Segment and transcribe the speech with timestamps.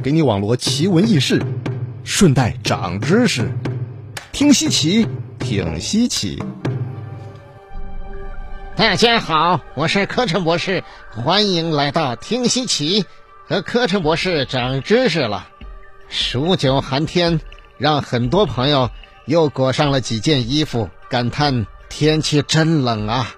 [0.00, 1.42] 给你网罗奇闻异事，
[2.04, 3.50] 顺带长知识。
[4.30, 5.06] 听稀奇，
[5.40, 6.40] 挺稀奇。
[8.76, 13.04] 大家好，我是柯晨博士，欢迎来到听稀奇，
[13.48, 15.48] 和柯晨博士长知识了。
[16.08, 17.40] 数九寒天，
[17.76, 18.88] 让很多朋友
[19.26, 23.34] 又裹上了几件衣服，感叹天气真冷啊。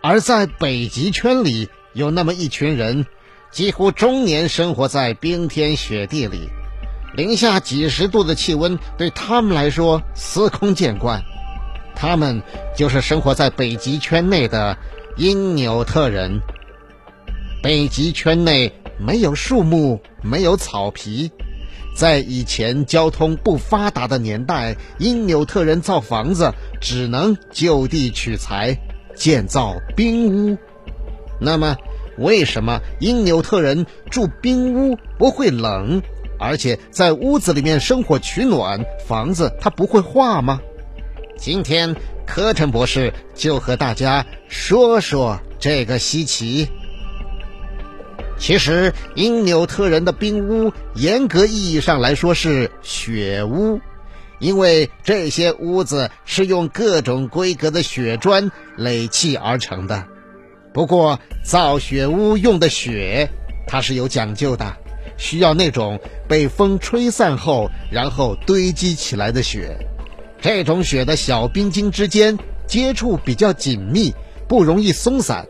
[0.00, 3.06] 而在北极圈里，有那么一群人，
[3.52, 6.48] 几乎终年生活在冰天雪地里，
[7.14, 11.22] 零下几十度的气温对他们来说司空见惯。
[11.94, 12.42] 他们
[12.74, 14.76] 就是生活在北极圈内的
[15.18, 16.40] 因纽特人。
[17.62, 21.30] 北极圈内没有树木，没有草皮。
[21.94, 28.74] 在以前交通不发达的年代，因纽特人造房子只能就地取材，
[29.14, 30.56] 建造冰屋。
[31.38, 31.76] 那么，
[32.18, 36.02] 为什么因纽特人住冰屋不会冷，
[36.38, 40.60] 而且在屋子里面生火取暖，房子它不会化吗？
[41.38, 41.96] 今天，
[42.26, 46.68] 柯晨博士就和大家说说这个稀奇。
[48.38, 53.80] 其实，因纽特人的冰屋，严格意义上来说是雪屋，
[54.38, 60.06] 因为这些屋子是用各种规格的雪砖垒砌而成的。
[60.72, 63.28] 不过，造雪屋用的雪，
[63.66, 64.74] 它是有讲究的，
[65.18, 69.76] 需要那种被风吹散后，然后堆积起来的雪。
[70.40, 74.14] 这种雪的小冰晶之间接触比较紧密，
[74.48, 75.46] 不容易松散。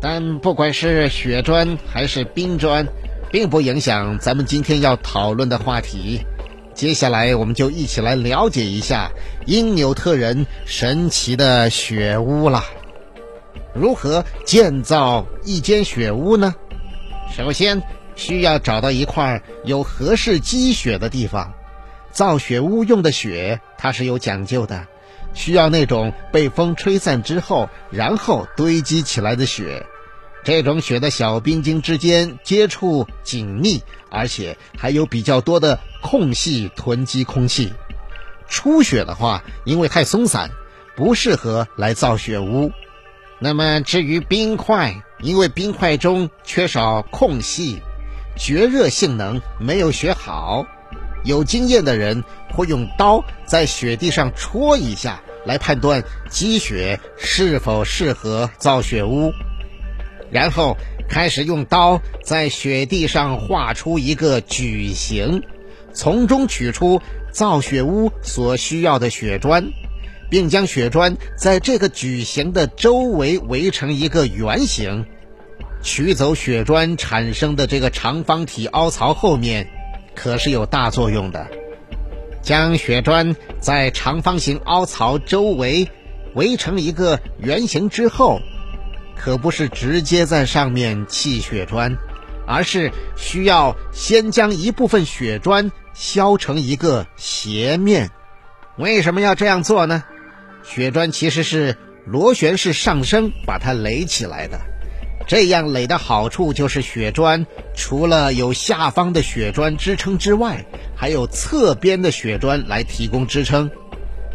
[0.00, 2.86] 但不管是雪砖还是冰砖，
[3.32, 6.20] 并不影响咱们今天要讨论的话题。
[6.72, 9.10] 接下来，我们就一起来了解一下
[9.46, 12.62] 因纽特人神奇的雪屋了。
[13.76, 16.54] 如何建造一间雪屋呢？
[17.36, 17.82] 首先，
[18.14, 21.52] 需要找到一块有合适积雪的地方。
[22.10, 24.86] 造雪屋用的雪，它是有讲究的，
[25.34, 29.84] 需要那种被风吹散之后，然后堆积起来的雪。
[30.42, 37.74] 这种雪的小冰晶之间接触紧密，而且还有比较多的空隙囤积空气。
[38.48, 40.52] 初雪的话，因为太松散，
[40.94, 42.70] 不适合来造雪屋。
[43.38, 47.82] 那么至于冰块，因为冰块中缺少空隙，
[48.36, 50.66] 绝热性能没有学好。
[51.24, 59.32] 有经验的人会用刀在雪地上戳一下，来判断积雪是否适合造雪屋，
[60.30, 60.76] 然后
[61.08, 65.42] 开始用刀在雪地上画出一个矩形，
[65.92, 69.72] 从中取出造雪屋所需要的雪砖，
[70.30, 75.06] 并将雪砖在这个矩形的周围围成一个圆形，
[75.82, 79.68] 取走雪砖产生的这个长方体凹槽后面。
[80.14, 81.46] 可是有大作用的。
[82.40, 85.88] 将雪砖在长方形凹槽周围
[86.34, 88.40] 围成一个圆形之后，
[89.14, 91.98] 可不是直接在上面砌雪砖，
[92.46, 98.10] 而是需要先将一部分雪砖削成一个斜面。
[98.78, 100.04] 为什么要这样做呢？
[100.66, 104.60] 雪砖其实是螺旋式上升把它垒起来的。
[105.28, 110.64] 这样垒的好处就是雪砖除了有下方的雪砖支撑之外，
[110.96, 113.70] 还有侧边的雪砖来提供支撑。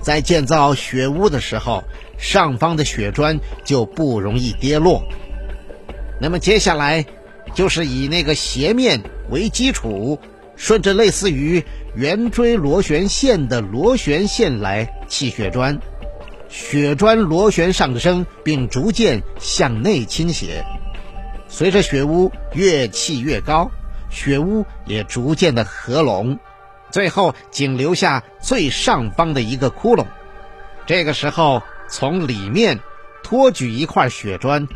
[0.01, 1.83] 在建造雪屋的时候，
[2.17, 5.03] 上方的雪砖就不容易跌落。
[6.19, 7.05] 那么接下来
[7.53, 10.19] 就是以那个斜面为基础，
[10.55, 11.63] 顺着类似于
[11.93, 15.79] 圆锥螺旋线的螺旋线来砌雪砖。
[16.51, 20.65] 雪砖螺旋上升，并逐渐向内倾斜。
[21.47, 23.71] 随着雪屋越砌越高，
[24.09, 26.39] 雪屋也逐渐的合拢，
[26.91, 30.05] 最后仅留下最上方的一个窟窿。
[30.85, 32.81] 这个时候，从里面
[33.23, 34.67] 托举一块雪砖，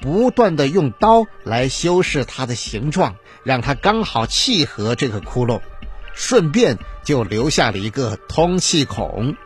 [0.00, 5.60] 不断的用刀来修饰它的形状，让它刚好契合这个窟窿，
[6.14, 9.36] 顺便就留下了一个通气孔。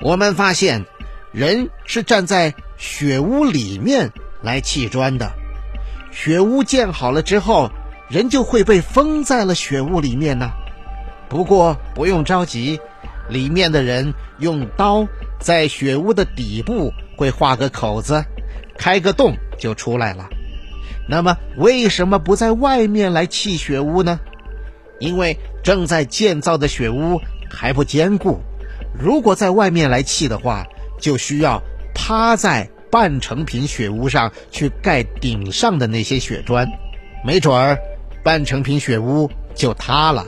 [0.00, 0.86] 我们发现，
[1.32, 4.12] 人是站在雪屋里面
[4.42, 5.32] 来砌砖的。
[6.12, 7.70] 雪屋建好了之后，
[8.08, 10.50] 人就会被封在了雪屋里面呢。
[11.28, 12.80] 不过不用着急，
[13.28, 15.06] 里面的人用刀
[15.40, 18.24] 在雪屋的底部会画个口子，
[18.78, 20.28] 开个洞就出来了。
[21.08, 24.20] 那么为什么不在外面来砌雪屋呢？
[25.00, 27.20] 因为正在建造的雪屋
[27.50, 28.40] 还不坚固，
[28.96, 30.64] 如果在外面来砌的话，
[31.00, 31.60] 就需要
[31.94, 32.70] 趴在。
[32.90, 36.66] 半成品雪屋上去盖顶上的那些雪砖，
[37.22, 37.76] 没准儿
[38.24, 40.26] 半成品雪屋就塌了。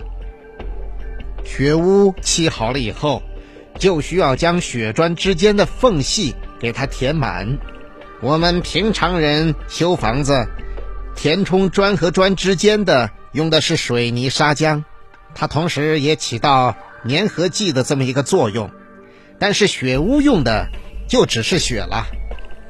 [1.42, 3.22] 雪屋砌好了以后，
[3.78, 7.56] 就需要将雪砖之间的缝隙给它填满。
[8.20, 10.46] 我们平常人修房子，
[11.16, 14.84] 填充砖和砖之间的用的是水泥砂浆，
[15.34, 16.76] 它同时也起到
[17.08, 18.70] 粘合剂的这么一个作用。
[19.38, 20.68] 但是雪屋用的
[21.08, 22.06] 就只是雪了，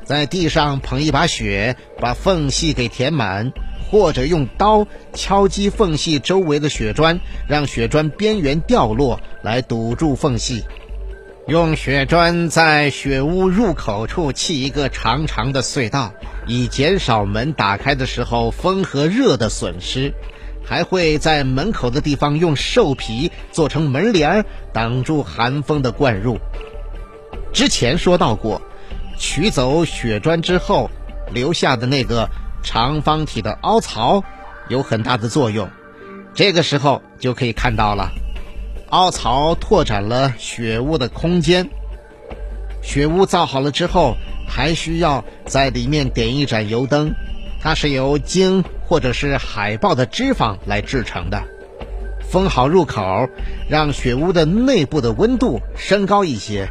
[0.05, 3.53] 在地上捧一把雪，把缝隙给填满。
[3.91, 7.19] 或者用刀敲击缝隙周围的雪砖，
[7.49, 10.65] 让雪砖边缘掉落，来堵住缝隙。
[11.49, 16.15] 用雪砖在雪屋入口处砌一个长长的隧道，
[16.47, 20.15] 以减少门打开的时候风和热的损失。
[20.71, 26.39] 还会在门口的地方用兽皮做成门帘，挡住寒风的灌入。
[27.53, 28.63] 之前说到过，
[29.19, 30.89] 取走雪砖之后
[31.33, 32.31] 留下的那个。
[32.63, 34.23] 长方体的凹槽
[34.69, 35.71] 有很大的作用，
[36.35, 38.11] 这个时候就可以看到了，
[38.91, 41.71] 凹槽拓展了雪屋的空间。
[42.83, 44.15] 雪屋造好了之后，
[44.47, 47.15] 还需要在里面点一盏油灯，
[47.63, 51.41] 它是由鲸或者是海豹的脂肪来制成的。
[52.29, 53.29] 封好入口，
[53.69, 56.69] 让雪屋的内部的温度升高一些，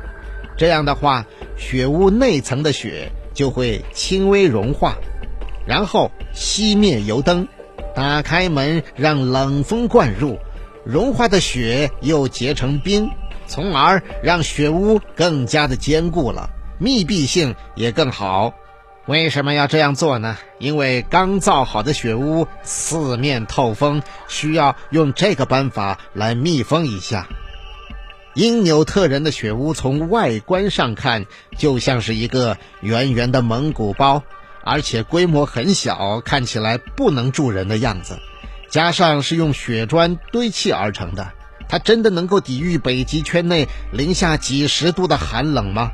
[0.57, 1.25] 这样的话，
[1.55, 4.97] 雪屋内层的雪就会轻微融化。
[5.65, 7.47] 然后熄灭油灯，
[7.95, 10.37] 打开门，让冷风灌入，
[10.85, 13.09] 融化的雪又结成冰，
[13.47, 16.49] 从而让雪屋更加的坚固了，
[16.79, 18.53] 密闭性也更好。
[19.09, 20.37] 为什么要这样做呢？
[20.59, 27.27] 因为刚造好的雪屋四面透风，需要用这个办法来密封一下。
[28.35, 31.25] 因纽特人的雪屋从外观上看，
[31.57, 34.21] 就像是一个圆圆的蒙古包。
[34.63, 38.19] 而且规模很小，看起来不能住人的样子，
[38.69, 41.31] 加上是用雪砖堆砌而成的，
[41.67, 45.89] 它真的能够抵御北极圈内零下几十度的寒冷吗？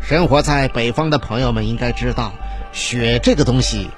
[0.00, 2.32] 生活在北方的朋友们应该知道，
[2.72, 3.88] 雪这个东西，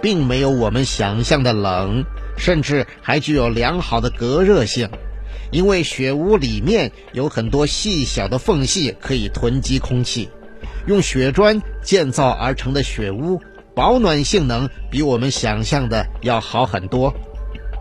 [0.00, 2.04] 并没有我们想象的冷，
[2.36, 4.88] 甚至还具有良好的隔热性，
[5.50, 10.30] 因为雪屋里面有很多细小的缝隙可以囤积空气。
[10.86, 13.40] 用雪砖建造而成的雪屋，
[13.74, 17.14] 保暖性能比我们想象的要好很多。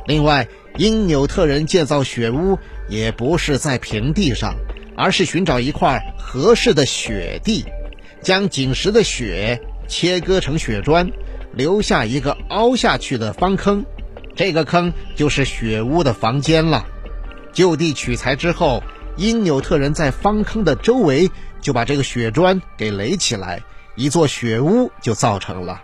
[0.08, 0.48] 另外，
[0.78, 2.58] 因纽特人建造雪屋
[2.90, 4.56] 也不是在平地上，
[4.96, 7.66] 而是寻找一块合适的雪地，
[8.22, 11.10] 将紧实的雪切割成雪砖，
[11.54, 13.86] 留下一个凹下去的方坑。
[14.36, 16.86] 这个坑就是雪屋的房间了。
[17.54, 18.82] 就地取材之后，
[19.18, 21.30] 因纽特人在方坑的周围。
[21.62, 23.62] 就把这个雪砖给垒起来，
[23.96, 25.84] 一座雪屋就造成了。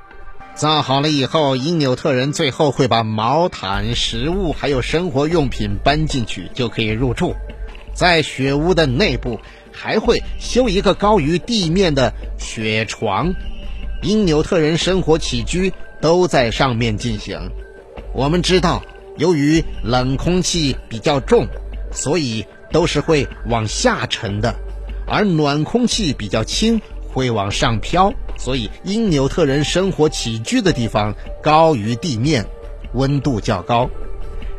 [0.56, 7.36] 造好了以后，因纽特人最后会把毛毯、食物还有生活用品搬进去，就可以入住。
[7.98, 9.40] 在雪屋的内部
[9.74, 13.34] 还会修一个高于地面的雪床，
[14.04, 17.50] 因纽特人生活起居都在上面进行。
[18.14, 18.84] 我们知道，
[19.18, 21.48] 由于冷空气比较重，
[21.92, 24.54] 所以都是会往下沉的。
[25.08, 26.80] 而暖空气比较轻，
[27.12, 32.46] 会往上飘，所以因纽特人生活起居的地方高于地面，
[32.94, 33.90] 温度较高。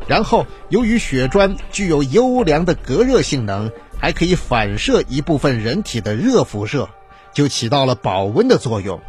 [0.09, 6.89] 然后，由于雪砖具有优良的隔热性能，还可以反射一部分人体的热辐射，
[7.35, 9.01] 就起到了保温的作用。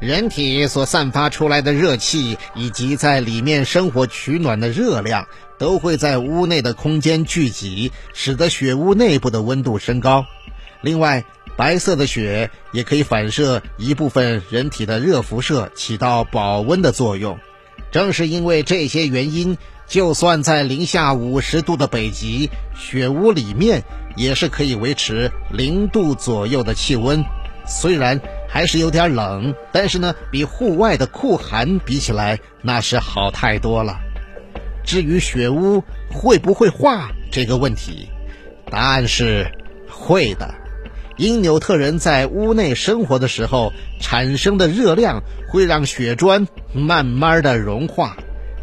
[0.00, 5.26] 人体所散发出来的热气，以及在里面生火取暖的热量，
[5.58, 10.24] 都会在屋内的空间聚集，使得雪屋内部的温度升高。
[10.82, 11.24] 另外，
[11.56, 17.36] 白色的雪也可以反射一部分人体的热辐射，起到保温的作用。
[17.90, 23.82] 正是因为这些原因，就算在零下五十度的北极，雪屋里面
[24.16, 27.24] 也是可以维持零度左右的气温。
[27.66, 33.98] 虽然还是有点冷，但是呢，比户外的酷寒比起来，那是好太多了。
[34.84, 38.08] 至于雪屋会不会化这个问题，
[38.70, 39.50] 答案是
[39.88, 40.54] 会的。
[41.16, 48.16] 因纽特人在屋内生活的时候产生的热量会让雪砖慢慢的融化，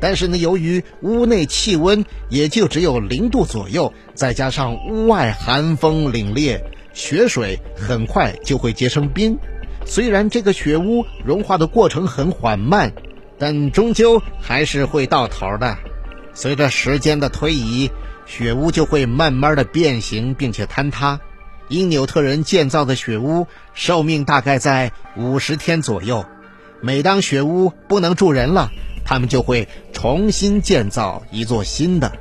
[0.05, 6.62] 但是呢，由于屋内气温也就只有零度左右，再加上屋外寒风凛冽，
[6.93, 9.35] 雪水很快就会结成冰。
[9.83, 12.93] 虽然这个雪屋融化的过程很缓慢，
[13.39, 15.75] 但终究还是会到头的。
[16.35, 17.89] 随着时间的推移，
[18.27, 21.19] 雪屋就会慢慢的变形并且坍塌。
[21.67, 26.27] 因纽特人建造的雪屋寿命大概在五十天左右。
[26.79, 28.69] 每当雪屋不能住人了，
[29.05, 32.12] 他们就会重新建造一座新的。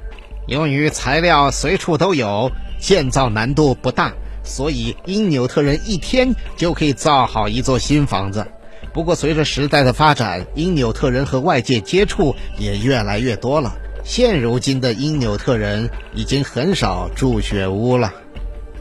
[0.47, 4.13] 由于材料随处都有，建造难度不大，
[4.45, 8.47] 所以因纽特人一天就可以造好一座新房子。
[8.93, 13.75] 不过，随着时代的发展，因纽特人和外界接触也越来越多了。
[14.05, 18.13] 现如今的因纽特人已经很少住雪屋了。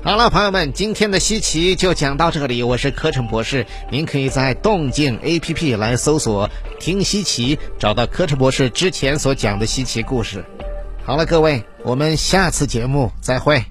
[0.05, 2.61] 好了，朋友们，今天的稀奇就讲到这里。
[2.61, 10.43] 我是柯晨博士，您可以在动静 APP 来搜索“听稀奇”，找到柯晨博士之前所讲的稀奇故事。
[11.05, 13.63] 好了，各位，我们下次节目再会。